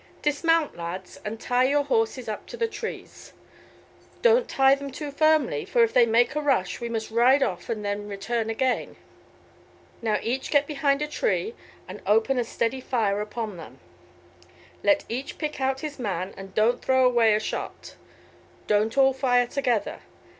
Dismount, 0.23 0.75
lads, 0.75 1.19
and 1.23 1.39
tie 1.39 1.65
your 1.65 1.83
horses 1.83 2.27
up 2.27 2.47
to 2.47 2.57
the 2.57 2.67
trees. 2.67 3.33
Don't 4.23 4.49
tie 4.49 4.73
them 4.73 4.89
too 4.89 5.11
firmly, 5.11 5.63
for 5.63 5.83
if 5.83 5.93
they 5.93 6.07
make 6.07 6.35
a 6.35 6.41
rush 6.41 6.81
we 6.81 6.89
must 6.89 7.11
ride 7.11 7.43
off 7.43 7.69
and 7.69 7.85
then 7.85 8.07
return 8.07 8.49
again. 8.49 8.95
Now 10.01 10.17
each 10.23 10.49
get 10.49 10.65
behind 10.65 11.03
a 11.03 11.07
tree 11.07 11.53
and 11.87 12.01
open 12.07 12.39
a 12.39 12.43
steady 12.43 12.81
fire 12.81 13.21
upon 13.21 13.57
them. 13.57 13.79
Let 14.81 15.05
each 15.07 15.37
pick 15.37 15.61
out 15.61 15.81
his 15.81 15.99
man 15.99 16.33
and 16.35 16.55
don't 16.55 16.83
throw 16.83 17.05
away 17.05 17.35
a 17.35 17.39
shot. 17.39 17.95
Don't 18.65 18.97
all 18.97 19.13
fire 19.13 19.45
together. 19.45 19.99